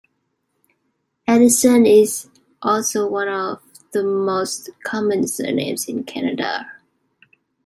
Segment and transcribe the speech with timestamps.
[1.27, 2.27] Anderson is
[2.63, 3.61] also one of
[3.91, 6.65] the most common surnames in Canada.